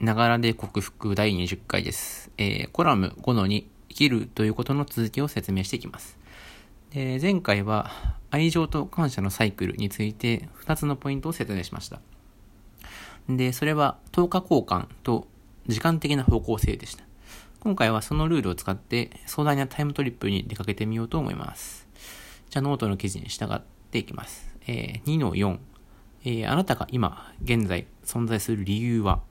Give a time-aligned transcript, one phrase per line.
[0.00, 2.30] ながらで克服第20回です。
[2.36, 6.18] えーコラム5の2、生きるということの続きを説明していきます。
[6.90, 7.90] で前回は
[8.30, 12.00] 愛情と感謝のサイクルについて2つのポイントを説明しました。
[13.28, 15.26] で、それは等価交換と
[15.66, 17.04] 時間的な方向性でした。
[17.60, 21.88] 今回はそのルールを使って壮大なタイムトリップに出かけてみようと思います。
[22.50, 24.54] じゃあノートの記事に従っていきます。
[24.66, 25.58] えー2の4、
[26.24, 29.22] えーあなたが今現在存在する理由は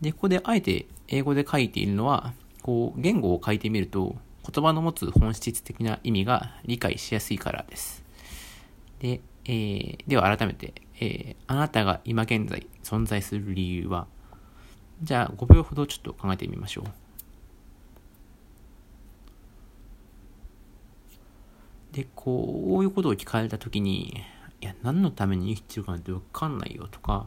[0.00, 4.16] で、ここであえて英語で書いているのは、こう、言語を書いてみると、
[4.50, 8.02] 言葉の持つ本質的な意味が理解しやすいからです。
[9.00, 14.06] で、えーでは改めて、えーあなたが今現在存在する理由は、
[15.02, 16.84] じゃあ5秒ほどちょっと考えてみましょう。
[21.92, 24.22] で、こういうことを聞かれたときに、
[24.60, 27.26] いや、何のために生きてるかなんてわかんないよとか、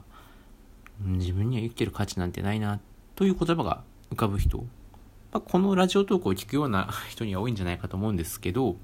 [1.04, 2.80] 自分には生きてる価値なんてないな、
[3.16, 4.58] という言葉が浮かぶ人、
[5.32, 8.76] まあ、このラジオトークを聞くような人には多いんじゃないかと思うんですけど、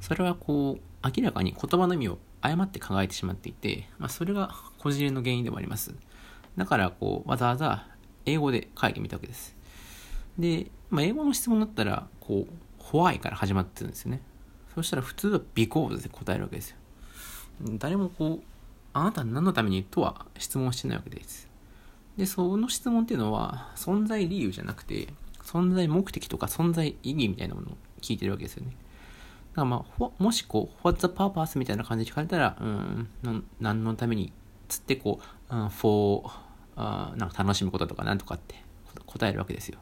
[0.00, 5.94] それはこう、明らかに言葉の意味を誤って考えてしまっていて、まあ、それがこじれの原因でもあります。
[6.56, 7.86] だから、こう、わざわざ
[8.26, 9.56] 英語で書いてみたわけです。
[10.38, 14.20] で、まあ、英語の質問だったら、こう、ホワイから始まってるんですよね。
[14.74, 16.76] そしたら普通は because で答えるわけですよ。
[17.78, 18.53] 誰もこう、
[18.94, 21.48] あなたは何のためにとは質問してないわけです。
[22.16, 25.08] で、その質問っていうのは、存在理由じゃなくて、
[25.42, 28.70] 存在目的とか存在意義みたいなものを聞いてるわけですよね。
[28.70, 31.58] だからまあ、もしこう、What's the purpose?
[31.58, 34.32] みたいな感じで聞かれたら、うん、なん何のために
[34.68, 36.22] つってこう、うん for、
[36.76, 38.54] あなんか楽しむこととかなんとかって
[39.06, 39.78] 答えるわけですよ。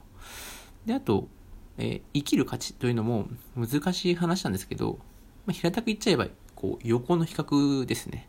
[0.86, 1.28] で、あと、
[1.76, 4.98] えー生きる価値というのも難しい話なんですけど、
[5.46, 8.28] まあ、平たく言っちゃえば、こう、横の比較ですね。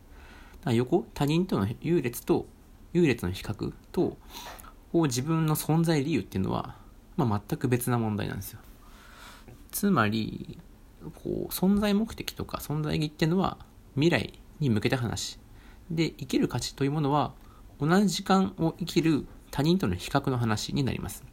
[0.72, 2.46] 横、他人との優劣と、
[2.94, 4.18] 優劣の比較と、
[4.92, 6.76] こう自分の存在理由っていうのは、
[7.18, 8.60] まあ、全く別な問題なんですよ。
[9.72, 10.60] つまり、
[11.02, 13.58] こう、存在目的とか存在意義っていうのは、
[13.96, 15.40] 未来に向けた話。
[15.90, 17.34] で、生きる価値というものは、
[17.80, 21.24] 同じ時間を生きる他人との比較の話になります。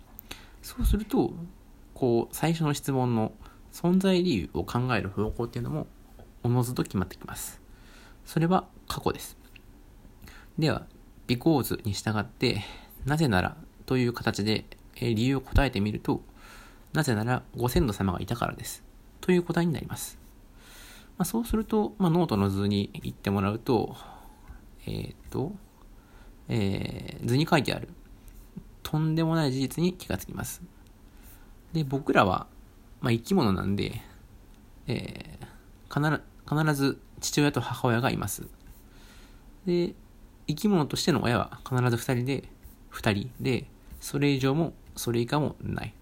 [0.63, 1.33] そうすると、
[1.95, 3.33] こう、最初の質問の
[3.73, 5.87] 存在理由を考える方向っていうのも、
[6.43, 7.60] おのずと決まってきます。
[8.25, 9.37] それは過去です。
[10.59, 10.87] では、
[11.27, 12.63] because に従って、
[13.07, 14.65] なぜならという形で、
[15.01, 16.23] 理由を答えてみると、
[16.93, 18.83] なぜならご先祖様がいたからです。
[19.21, 20.19] という答えになります。
[21.19, 23.97] まあ、そうすると、まあ、ノートの図に言ってもらうと、
[24.87, 25.53] えーっと、
[26.49, 27.89] えー図に書いてある、
[28.83, 30.63] とんでもない事実に気がつきます。
[31.73, 32.47] で、僕らは、
[33.01, 34.01] まあ、生き物なんで、
[34.87, 35.51] えー
[35.93, 38.47] 必必ず父親と母親がいます。
[39.67, 39.95] で、
[40.47, 42.45] 生き物としての親は必ず2人で、
[42.93, 43.67] 2人で、
[44.01, 45.95] それ以上もそれ以下もない。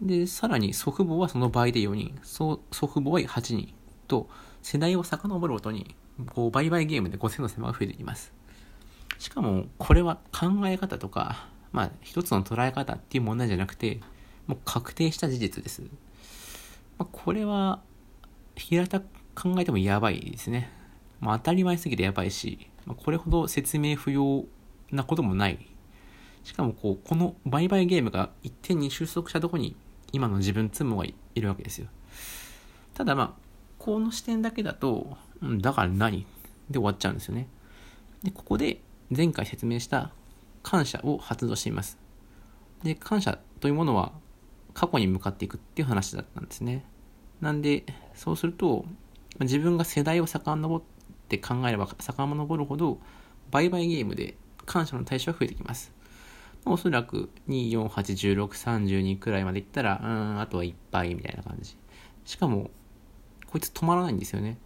[0.00, 3.72] で、さらに祖父母はその場合で4人、そ祖父母は8人
[4.08, 4.28] と、
[4.62, 5.94] 世代を遡るごとに、
[6.34, 8.32] こう、売買ゲームでご先祖様が増えていきます。
[9.18, 14.00] しかも、これは考え方とか、まあ、一つの捉え方っていう問題じゃなくて、
[14.46, 15.82] もう確定した事実です。
[16.98, 17.80] まあ、これは、
[18.56, 20.72] 平たく考えてもやばいですね。
[21.20, 24.44] まあ、当たり前すぎてやばいし、まあ、これほど説明不要
[24.90, 25.66] なこともない。
[26.42, 29.76] しかもこう、この売買ゲームが一点に収束したところに、
[30.12, 31.88] 今の自分つもがいるわけですよ。
[32.94, 33.42] ただまあ、
[33.78, 36.26] この視点だけだと、うんだから何？
[36.70, 37.48] で終わっちゃうんですよね。
[38.22, 38.80] で、ここで
[39.14, 40.12] 前回説明した
[40.62, 41.98] 感謝を発動しています。
[42.82, 44.12] で、感謝というものは
[44.74, 46.84] 過去に向かっていくっていう話だったんですね。
[47.40, 48.84] なんで、そうすると、
[49.40, 50.82] 自分が世代を遡っ
[51.28, 52.98] て考えれば遡るほど、
[53.50, 55.92] 売買ゲームで感謝の対象が増えてきます。
[56.64, 61.76] おそらく2、4、8、16、32くらいまでいったら、うん、あとはいっぱいみたいな感じ。
[62.24, 62.70] しかも、
[63.46, 64.58] こいつ止まらないんですよね。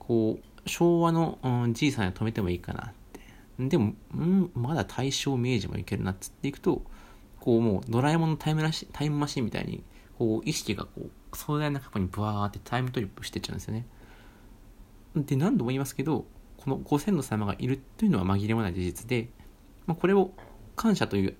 [0.00, 3.20] こう、昭和の、うん、じいさんには止めてもいいかなって。
[3.68, 6.82] でも、うん、まだ大正明治もいけるなっつっていくと、
[7.38, 9.84] こうもうドラえもんのタイムラシタイムマシンみたいに、
[10.18, 13.86] こう意識がこう壮大な過去にブワーってタイムトリップしてっちゃうんですよね。
[15.16, 16.26] で、何度も言いますけど、
[16.58, 19.28] このご先祖様がいるというのは紛れもない事実で、
[19.86, 20.32] まあ、これを
[20.76, 21.36] 感謝という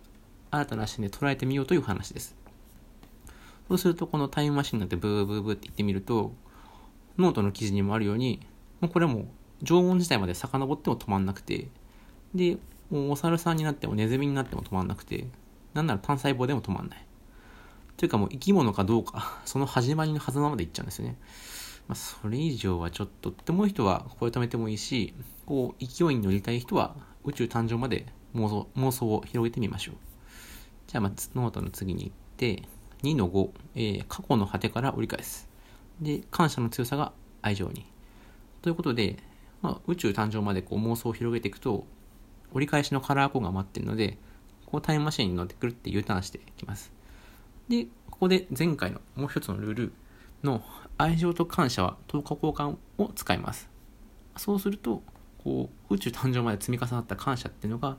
[0.51, 2.37] 新たな視点で捉えてみようという話です。
[3.69, 6.33] そうすると、このタイムマシンなんてブーブーブーって言ってみると、
[7.19, 8.41] ノートの記事にもあるように、
[8.81, 11.69] もうこれはもう縄文時代まで遡っても止まんなくて、
[12.35, 12.59] で、
[12.93, 15.27] お猿さんになってもネズミになっても止まんなくて、
[15.73, 17.07] なんなら単細胞でも止まんない。
[17.97, 21.17] というかもう生き物かどうか、その始まりのはずなまでいっちゃうんですよね。
[21.89, 25.15] まあ、それ以上はちょっとって思う人はこれ止めてもいいし、
[25.47, 29.95] こう、勢いに乗りたい人は宇宙誕生まで妄想妄想を広げてみましょう。
[30.87, 32.63] じゃあ、まずノートの次に行って、
[33.03, 35.49] 2の5、えー、過去の果てから折り返す。
[36.01, 37.87] で、感謝の強さが愛情に。
[38.63, 39.19] ということで、
[39.61, 41.87] まあ、宇宙誕生までこう妄想を広げていくと、
[42.53, 44.19] 折り返しのカラーコーンが待ってるので、
[44.67, 46.93] こうタイムマシンに乗ってくるって U ターンしていきます。
[47.69, 49.93] で、ここで前回のもう一つのルール
[50.45, 50.63] の
[50.99, 53.69] 愛情と感謝は10日交換を使います。
[54.37, 55.03] そうすると、
[55.43, 57.97] こう宇宙誕生まで積み重なった感謝っていうのが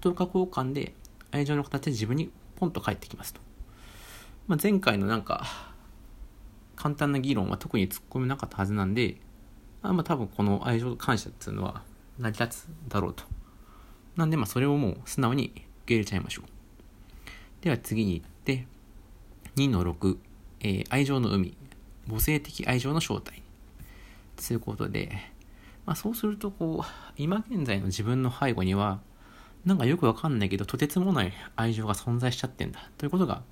[0.00, 0.94] 10日交換で
[1.30, 3.40] 愛情の形で自分にポンと返ってきますと。
[4.46, 5.46] まあ、前回のなんか
[6.76, 9.18] 簡単な議論は特に突っ込めなかったはずなんで、
[9.82, 11.82] あまあ多分この愛情と感謝っていうのは
[12.18, 13.24] 成り立つだろうと。
[14.16, 16.44] なんでまあそれをもう素直に受け入れちゃいましょう。
[17.62, 18.66] では次に行って、
[19.56, 20.16] 2の6、
[20.60, 21.56] えー、愛情の海、
[22.08, 23.42] 母性的愛情の正体。
[24.36, 25.12] ということで、
[25.86, 29.00] まあ、そうするとこう、今現在の自分の背後には、
[29.64, 33.42] なんかよくわかんないけど、とてつもない愛情が存在しちゃってんだ、ということが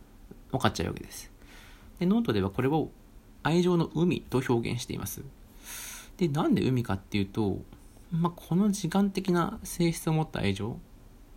[0.51, 1.31] 分かっちゃうわけです。
[1.99, 2.91] で、ノートではこれを
[3.43, 5.23] 愛情の海と表現しています。
[6.17, 7.61] で、なんで海かっていうと、
[8.11, 10.79] まあ、この時間的な性質を持った愛情、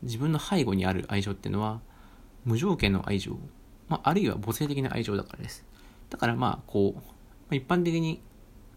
[0.03, 1.81] 自分の背後にある愛情っていうのは、
[2.45, 3.37] 無条件の愛情、
[3.89, 5.65] まあ、あるいは母性的な愛情だからです。
[6.11, 7.01] だからまあ、こ
[7.49, 8.21] う、一般的に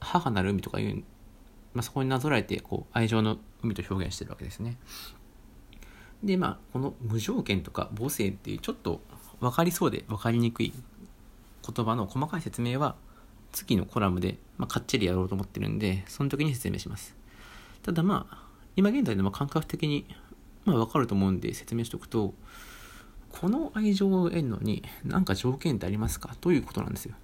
[0.00, 1.04] 母なる海とかいう、
[1.74, 4.78] まあ、そこになぞらえて、こう、愛情の海と表現してるわけですね。
[6.22, 9.02] で、まあ、この無条件とか母性っていうちょっと
[9.40, 10.72] 分かりそうで分かりにくい
[11.66, 12.94] 言葉の細かい説明は
[13.52, 17.14] 次のコラムで、まあ、かっちりやろうと思ってるんで、その時に説明します。
[17.82, 20.06] ただまあ、今現在でも感覚的に、
[20.64, 22.32] まあ、分かると思うんで説明しておくと、
[23.30, 26.36] この愛情を得るのに何か条件ってありますか？
[26.40, 27.16] ということなんですよ。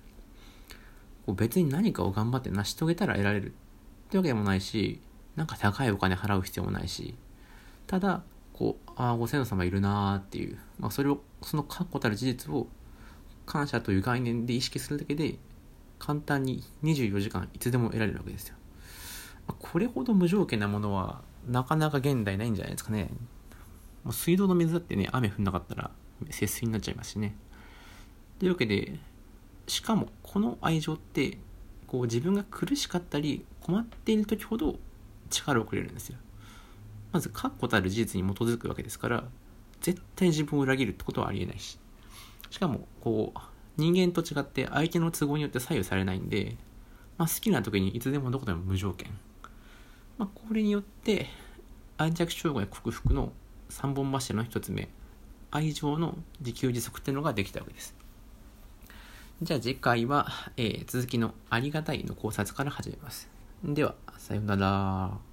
[1.26, 3.52] こう別に何かを頑張って成し遂げたら得られるっ
[4.10, 5.00] てわけでもないし、
[5.36, 7.14] なんか高いお金払う必要もないし、
[7.86, 8.22] ただ、
[8.52, 12.66] こう、ああ、ご先祖様いるなーっていう、まあ、それを、その確固たる事実を
[13.46, 15.38] 感謝という概念で意識するだけで、
[15.98, 18.56] 簡単に24時間いつでも得られるわけですよ。
[19.58, 23.10] これほど無条件なものは、なかなか現代ないんじゃないですかね。
[24.04, 25.90] もう水道の水だってね、雨降んなかったら
[26.30, 27.36] 節水になっちゃいますしね。
[28.38, 28.98] というわけで、
[29.70, 31.38] しかもこの愛情って、
[31.86, 34.76] こう自分が苦しかったり困っている時ほど
[35.30, 36.18] 力をくれるんですよ。
[37.12, 39.24] まず確固たる事実に基づくわけですから、
[39.80, 41.78] 絶対自分を裏切るってことはありえないし。
[42.50, 43.38] しかも、こう、
[43.76, 46.56] 人間と違って相手の都合によって左右されないんで、
[47.16, 49.08] まあ、好きな時にいつでもどこでも無条件。
[50.18, 51.28] まあ、これによって、
[51.96, 53.32] 愛着障害克服の
[53.68, 54.88] 3本柱の1つ目、
[55.52, 57.99] 愛情の自給自足っていうのができたわけです。
[59.42, 60.26] じゃあ次回は、
[60.58, 63.26] えー、続きのありがたいの考察から始めます。
[63.64, 65.29] では、さようなら。